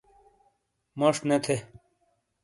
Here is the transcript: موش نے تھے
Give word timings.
موش 0.99 1.17
نے 1.27 1.37
تھے 1.43 1.55